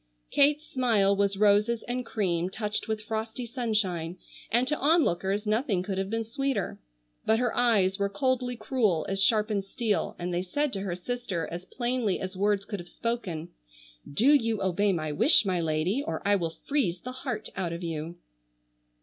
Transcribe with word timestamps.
Kate's 0.31 0.65
smile 0.65 1.15
was 1.15 1.37
roses 1.37 1.83
and 1.83 2.03
cream 2.07 2.49
touched 2.49 2.87
with 2.87 3.03
frosty 3.03 3.45
sunshine, 3.45 4.17
and 4.49 4.67
to 4.67 4.75
onlookers 4.77 5.45
nothing 5.45 5.83
could 5.83 5.99
have 5.99 6.09
been 6.09 6.23
sweeter. 6.23 6.79
But 7.23 7.37
her 7.37 7.55
eyes 7.55 7.99
were 7.99 8.09
coldly 8.09 8.55
cruel 8.55 9.05
as 9.07 9.21
sharpened 9.21 9.63
steel, 9.63 10.15
and 10.17 10.33
they 10.33 10.41
said 10.41 10.73
to 10.73 10.81
her 10.81 10.95
sister 10.95 11.47
as 11.51 11.65
plainly 11.65 12.19
as 12.19 12.35
words 12.35 12.65
could 12.65 12.79
have 12.79 12.89
spoken: 12.89 13.49
"Do 14.11 14.33
you 14.33 14.63
obey 14.63 14.91
my 14.91 15.11
wish, 15.11 15.45
my 15.45 15.59
lady, 15.61 16.01
or 16.03 16.27
I 16.27 16.35
will 16.35 16.49
freeze 16.65 17.01
the 17.01 17.11
heart 17.11 17.49
out 17.55 17.71
of 17.71 17.83
you." 17.83 18.15